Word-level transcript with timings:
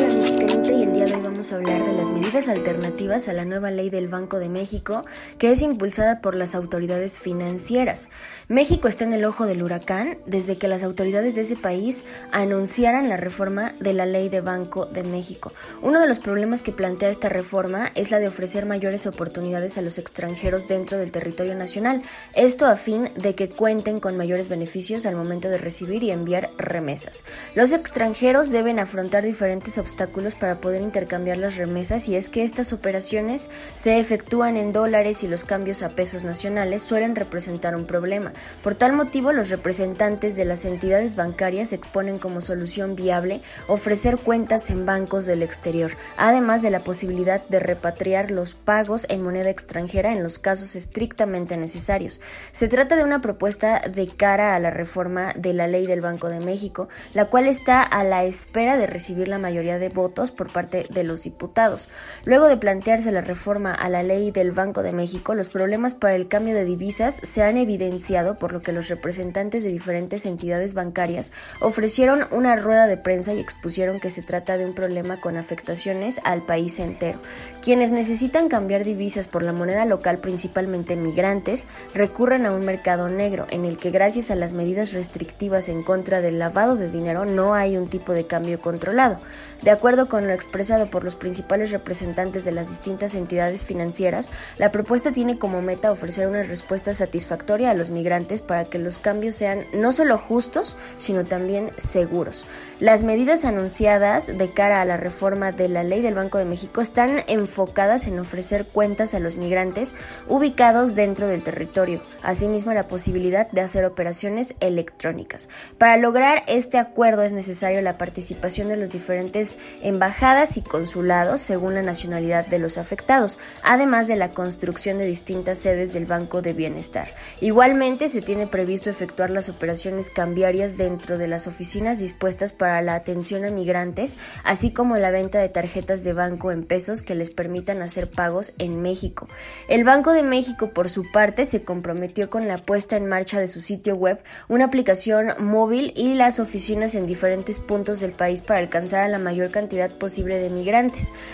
vamos 1.44 1.52
a 1.52 1.55
hablar 1.58 1.83
de 1.83 1.91
las 1.91 2.09
medidas 2.09 2.47
alternativas 2.47 3.27
a 3.27 3.33
la 3.33 3.44
nueva 3.44 3.69
ley 3.69 3.89
del 3.89 4.08
Banco 4.08 4.39
de 4.39 4.47
México 4.47 5.03
que 5.38 5.52
es 5.52 5.61
impulsada 5.61 6.22
por 6.22 6.35
las 6.35 6.55
autoridades 6.55 7.19
financieras. 7.19 8.08
México 8.47 8.88
está 8.88 9.03
en 9.03 9.11
el 9.11 9.25
ojo 9.25 9.45
del 9.45 9.61
huracán 9.61 10.19
desde 10.25 10.58
que 10.58 10.69
las 10.69 10.83
autoridades 10.83 11.35
de 11.35 11.41
ese 11.41 11.58
país 11.58 12.05
anunciaran 12.31 13.09
la 13.09 13.17
reforma 13.17 13.73
de 13.81 13.91
la 13.91 14.05
ley 14.05 14.30
de 14.30 14.39
Banco 14.39 14.85
de 14.85 15.03
México. 15.03 15.52
Uno 15.81 16.00
de 16.00 16.08
los 16.08 16.19
problemas 16.19 16.61
que 16.61 16.72
plantea 16.72 17.09
esta 17.09 17.27
reforma 17.27 17.89
es 17.95 18.09
la 18.09 18.19
de 18.19 18.30
ofrecer 18.30 18.66
mayores 18.66 19.05
oportunidades 19.05 19.78
a 19.78 19.81
los 19.81 19.97
extranjeros 19.97 20.69
dentro 20.69 20.97
del 20.97 21.11
territorio 21.11 21.55
nacional, 21.55 22.03
esto 22.35 22.67
a 22.67 22.78
fin 22.78 23.09
de 23.16 23.35
que 23.35 23.50
cuenten 23.50 24.00
con 24.00 24.16
mayores 24.16 24.47
beneficios 24.47 25.05
al 25.05 25.17
momento 25.17 25.50
de 25.50 25.57
recibir 25.57 26.03
y 26.03 26.11
enviar 26.11 26.52
remesas. 26.57 27.25
Los 27.53 27.73
extranjeros 27.73 28.50
deben 28.50 28.80
afrontar 28.80 29.25
diferentes 29.25 29.78
obstáculos 29.78 30.35
para 30.35 30.61
poder 30.61 30.81
intercambiar 30.81 31.32
las 31.37 31.57
remesas 31.57 32.07
y 32.09 32.15
es 32.15 32.29
que 32.29 32.43
estas 32.43 32.73
operaciones 32.73 33.49
se 33.75 33.99
efectúan 33.99 34.57
en 34.57 34.73
dólares 34.73 35.23
y 35.23 35.27
los 35.27 35.43
cambios 35.45 35.83
a 35.83 35.89
pesos 35.89 36.23
nacionales 36.23 36.81
suelen 36.81 37.15
representar 37.15 37.75
un 37.75 37.85
problema. 37.85 38.33
Por 38.61 38.75
tal 38.75 38.93
motivo, 38.93 39.31
los 39.31 39.49
representantes 39.49 40.35
de 40.35 40.45
las 40.45 40.65
entidades 40.65 41.15
bancarias 41.15 41.73
exponen 41.73 42.17
como 42.17 42.41
solución 42.41 42.95
viable 42.95 43.41
ofrecer 43.67 44.17
cuentas 44.17 44.69
en 44.69 44.85
bancos 44.85 45.25
del 45.25 45.43
exterior, 45.43 45.93
además 46.17 46.61
de 46.61 46.69
la 46.69 46.81
posibilidad 46.81 47.45
de 47.47 47.59
repatriar 47.59 48.31
los 48.31 48.53
pagos 48.53 49.05
en 49.09 49.22
moneda 49.22 49.49
extranjera 49.49 50.11
en 50.11 50.23
los 50.23 50.39
casos 50.39 50.75
estrictamente 50.75 51.57
necesarios. 51.57 52.22
Se 52.51 52.67
trata 52.67 52.95
de 52.95 53.03
una 53.03 53.22
propuesta 53.22 53.81
de 53.81 54.07
cara 54.07 54.55
a 54.55 54.59
la 54.59 54.69
reforma 54.69 55.33
de 55.35 55.53
la 55.53 55.67
ley 55.67 55.85
del 55.85 56.01
Banco 56.01 56.29
de 56.29 56.39
México, 56.39 56.89
la 57.13 57.25
cual 57.25 57.47
está 57.47 57.81
a 57.81 58.03
la 58.03 58.23
espera 58.23 58.77
de 58.77 58.88
recibir 58.88 59.27
la 59.27 59.39
mayoría 59.39 59.79
de 59.79 59.89
votos 59.89 60.31
por 60.31 60.51
parte 60.51 60.88
de 60.89 61.03
los 61.03 61.22
diputados. 61.23 61.89
Luego 62.25 62.47
de 62.47 62.57
plantearse 62.57 63.11
la 63.11 63.22
reforma 63.22 63.73
a 63.73 63.89
la 63.89 64.03
ley 64.03 64.31
del 64.31 64.51
Banco 64.51 64.84
de 64.84 64.91
México, 64.91 65.34
los 65.34 65.50
problemas 65.50 65.94
para 65.94 66.16
el 66.16 66.28
cambio 66.28 66.53
de 66.53 66.66
divisas 66.66 67.16
se 67.23 67.44
han 67.44 67.57
evidenciado 67.57 68.38
por 68.38 68.53
lo 68.53 68.61
que 68.61 68.72
los 68.72 68.89
representantes 68.89 69.63
de 69.63 69.72
diferentes 69.72 70.25
entidades 70.25 70.73
bancarias 70.73 71.31
ofrecieron 71.59 72.28
una 72.31 72.56
rueda 72.56 72.88
de 72.88 72.97
prensa 72.97 73.34
y 73.34 73.39
expusieron 73.39 74.00
que 74.00 74.09
se 74.09 74.22
trata 74.22 74.57
de 74.57 74.66
un 74.66 74.73
problema 74.73 75.19
con 75.19 75.38
afectaciones 75.38 76.22
al 76.23 76.45
país 76.45 76.79
entero. 76.79 77.19
Quienes 77.61 77.91
necesitan 77.91 78.50
cambiar 78.50 78.84
divisas 78.84 79.28
por 79.28 79.44
la 79.44 79.53
moneda 79.53 79.85
local, 79.85 80.19
principalmente 80.19 80.95
migrantes, 80.95 81.67
recurren 81.94 82.45
a 82.45 82.51
un 82.51 82.66
mercado 82.66 83.09
negro 83.09 83.47
en 83.50 83.66
el 83.66 83.78
que 83.78 83.91
gracias 83.91 84.31
a 84.31 84.35
las 84.35 84.53
medidas 84.53 84.94
restrictivas 84.94 85.69
en 85.69 85.84
contra 85.84 86.22
del 86.22 86.40
lavado 86.40 86.75
de 86.75 86.90
dinero 86.90 87.25
no 87.25 87.53
hay 87.53 87.78
un 87.78 87.90
tipo 87.90 88.13
de 88.13 88.25
cambio 88.25 88.59
controlado. 88.59 89.19
De 89.61 89.72
acuerdo 89.72 90.09
con 90.09 90.28
lo 90.28 90.34
expresado 90.34 90.90
por 90.90 91.05
los 91.05 91.12
principales 91.16 91.72
representantes 91.72 92.46
de 92.46 92.51
las 92.51 92.69
distintas 92.69 93.16
entidades 93.16 93.63
financieras, 93.63 94.31
la 94.57 94.72
propuesta 94.72 95.12
tiene 95.12 95.38
como 95.38 95.62
meta 95.62 95.91
ofrecer 95.91 96.28
una 96.28 96.44
respuesta 96.44 96.94
satisfactoria 96.94 97.72
a 97.72 97.74
los 97.74 97.90
migrantes 97.90 98.41
para 98.41 98.66
que 98.66 98.79
los 98.79 99.00
cambios 99.00 99.35
sean 99.35 99.66
no 99.73 99.91
solo 99.91 100.18
justos, 100.18 100.78
sino 100.97 101.25
también 101.25 101.72
seguros. 101.78 102.46
Las 102.79 103.03
medidas 103.03 103.46
anunciadas 103.46 104.38
de 104.38 104.52
cara 104.52 104.81
a 104.81 104.85
la 104.85 104.97
reforma 104.97 105.52
de 105.52 105.69
la 105.69 105.84
ley 105.84 106.02
del 106.02 106.16
Banco 106.16 106.38
de 106.38 106.46
México 106.46 106.81
están 106.81 107.19
enfocadas 107.28 108.07
en 108.07 108.19
ofrecer 108.19 108.66
cuentas 108.66 109.13
a 109.13 109.19
los 109.19 109.35
migrantes 109.35 109.94
ubicados 110.28 110.96
dentro 110.96 111.28
del 111.28 111.44
territorio, 111.44 112.02
asimismo 112.23 112.73
la 112.73 112.88
posibilidad 112.88 113.50
de 113.52 113.62
hacer 113.62 113.85
operaciones 113.85 114.56
electrónicas. 114.59 115.50
Para 115.78 115.97
lograr 115.97 116.44
este 116.47 116.78
acuerdo 116.78 117.23
es 117.23 117.34
necesario 117.34 117.81
la 117.81 117.97
participación 117.97 118.68
de 118.68 118.78
los 118.78 118.91
diferentes 118.91 119.57
embajadas 119.81 120.57
y 120.57 120.62
consulados 120.62 121.03
según 121.38 121.74
la 121.74 121.81
nacionalidad 121.81 122.47
de 122.47 122.59
los 122.59 122.78
afectados, 122.78 123.38
además 123.62 124.08
de 124.08 124.16
la 124.16 124.30
construcción 124.30 124.97
de 124.97 125.06
distintas 125.06 125.59
sedes 125.59 125.94
del 125.94 126.06
Banco 126.06 126.41
de 126.41 126.53
Bienestar. 126.53 127.09
Igualmente 127.41 128.08
se 128.09 128.22
tiene 128.22 128.47
previsto 128.47 128.90
efectuar 128.90 129.30
las 129.30 129.50
operaciones 129.50 130.09
cambiarias 130.09 130.78
dentro 130.78 131.18
de 131.18 131.28
las 131.28 131.47
oficinas 131.47 132.00
dispuestas 132.00 132.53
para 132.53 132.81
la 132.81 132.96
atención 132.96 133.44
a 133.44 133.52
migrantes, 133.52 134.18
así 134.44 134.72
como 134.72 134.96
la 134.97 135.12
venta 135.12 135.40
de 135.40 135.50
tarjetas 135.50 136.03
de 136.03 136.14
banco 136.14 136.52
en 136.52 136.64
pesos 136.64 137.02
que 137.02 137.16
les 137.16 137.31
permitan 137.31 137.81
hacer 137.81 138.09
pagos 138.09 138.53
en 138.58 138.81
México. 138.81 139.28
El 139.68 139.84
Banco 139.84 140.14
de 140.14 140.24
México, 140.24 140.70
por 140.70 140.90
su 140.90 141.12
parte, 141.12 141.46
se 141.46 141.64
comprometió 141.64 142.30
con 142.30 142.47
la 142.47 142.58
puesta 142.58 142.96
en 142.96 143.08
marcha 143.08 143.40
de 143.40 143.47
su 143.47 143.62
sitio 143.62 143.96
web, 143.96 144.20
una 144.47 144.66
aplicación 144.66 145.34
móvil 145.40 145.91
y 145.96 146.14
las 146.14 146.40
oficinas 146.40 146.96
en 146.96 147.06
diferentes 147.06 147.59
puntos 147.59 148.00
del 148.00 148.14
país 148.14 148.41
para 148.41 148.59
alcanzar 148.59 149.03
a 149.03 149.09
la 149.09 149.20
mayor 149.20 149.52
cantidad 149.52 149.91
posible 149.91 150.38
de 150.38 150.50
migrantes. 150.50 150.82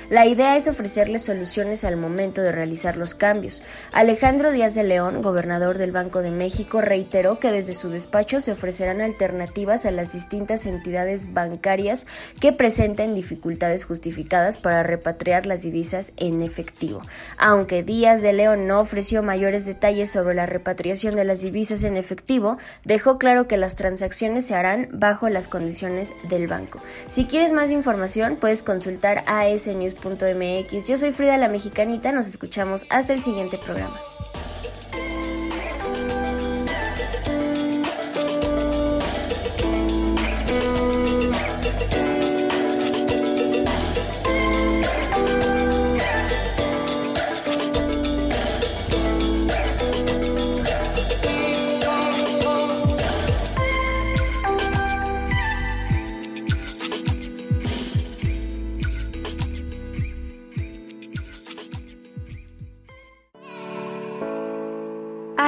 La 0.09 0.25
idea 0.25 0.57
es 0.57 0.67
ofrecerles 0.67 1.23
soluciones 1.23 1.83
al 1.83 1.97
momento 1.97 2.41
de 2.41 2.51
realizar 2.51 2.97
los 2.97 3.15
cambios. 3.15 3.63
Alejandro 3.91 4.51
Díaz 4.51 4.75
de 4.75 4.83
León, 4.83 5.21
gobernador 5.21 5.77
del 5.77 5.91
Banco 5.91 6.21
de 6.21 6.31
México, 6.31 6.81
reiteró 6.81 7.39
que 7.39 7.51
desde 7.51 7.73
su 7.73 7.89
despacho 7.89 8.39
se 8.39 8.51
ofrecerán 8.51 9.01
alternativas 9.01 9.85
a 9.85 9.91
las 9.91 10.13
distintas 10.13 10.65
entidades 10.65 11.33
bancarias 11.33 12.07
que 12.39 12.51
presenten 12.51 13.15
dificultades 13.15 13.85
justificadas 13.85 14.57
para 14.57 14.83
repatriar 14.83 15.45
las 15.45 15.61
divisas 15.61 16.13
en 16.17 16.41
efectivo. 16.41 17.01
Aunque 17.37 17.83
Díaz 17.83 18.21
de 18.21 18.33
León 18.33 18.67
no 18.67 18.79
ofreció 18.79 19.23
mayores 19.23 19.65
detalles 19.65 20.11
sobre 20.11 20.35
la 20.35 20.45
repatriación 20.45 21.15
de 21.15 21.25
las 21.25 21.41
divisas 21.41 21.83
en 21.83 21.97
efectivo, 21.97 22.57
dejó 22.83 23.17
claro 23.17 23.47
que 23.47 23.57
las 23.57 23.75
transacciones 23.75 24.47
se 24.47 24.55
harán 24.55 24.89
bajo 24.91 25.29
las 25.29 25.47
condiciones 25.47 26.13
del 26.27 26.47
banco. 26.47 26.79
Si 27.07 27.25
quieres 27.25 27.51
más 27.51 27.71
información, 27.71 28.37
puedes 28.37 28.63
consultar 28.63 29.23
asnews.mx. 29.45 30.85
Yo 30.85 30.97
soy 30.97 31.11
Frida 31.11 31.37
la 31.37 31.47
Mexicanita, 31.47 32.11
nos 32.11 32.27
escuchamos 32.27 32.85
hasta 32.89 33.13
el 33.13 33.21
siguiente 33.21 33.57
programa. 33.57 33.99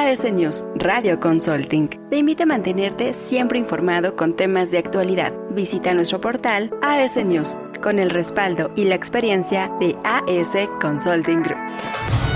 AS 0.01 0.23
News 0.23 0.65
Radio 0.77 1.19
Consulting 1.19 1.87
te 2.09 2.17
invita 2.17 2.41
a 2.41 2.47
mantenerte 2.47 3.13
siempre 3.13 3.59
informado 3.59 4.15
con 4.15 4.35
temas 4.35 4.71
de 4.71 4.79
actualidad. 4.79 5.31
Visita 5.51 5.93
nuestro 5.93 6.19
portal 6.19 6.71
AS 6.81 7.17
News 7.17 7.55
con 7.83 7.99
el 7.99 8.09
respaldo 8.09 8.71
y 8.75 8.85
la 8.85 8.95
experiencia 8.95 9.71
de 9.79 9.95
AS 10.03 10.67
Consulting 10.81 11.43
Group. 11.43 12.30